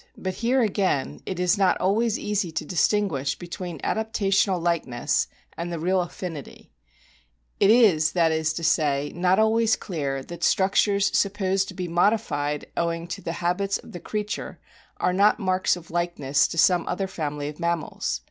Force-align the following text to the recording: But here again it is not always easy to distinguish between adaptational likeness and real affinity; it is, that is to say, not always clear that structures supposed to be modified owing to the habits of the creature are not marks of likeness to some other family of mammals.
But 0.17 0.33
here 0.33 0.61
again 0.61 1.21
it 1.27 1.39
is 1.39 1.59
not 1.59 1.79
always 1.79 2.17
easy 2.17 2.51
to 2.53 2.65
distinguish 2.65 3.37
between 3.37 3.77
adaptational 3.81 4.59
likeness 4.59 5.27
and 5.55 5.71
real 5.79 6.01
affinity; 6.01 6.71
it 7.59 7.69
is, 7.69 8.13
that 8.13 8.31
is 8.31 8.51
to 8.53 8.63
say, 8.63 9.11
not 9.13 9.37
always 9.37 9.75
clear 9.75 10.23
that 10.23 10.43
structures 10.43 11.15
supposed 11.15 11.67
to 11.67 11.75
be 11.75 11.87
modified 11.87 12.65
owing 12.75 13.05
to 13.09 13.21
the 13.21 13.33
habits 13.45 13.77
of 13.77 13.91
the 13.91 13.99
creature 13.99 14.59
are 14.97 15.13
not 15.13 15.37
marks 15.37 15.75
of 15.75 15.91
likeness 15.91 16.47
to 16.47 16.57
some 16.57 16.87
other 16.87 17.05
family 17.05 17.47
of 17.47 17.59
mammals. 17.59 18.19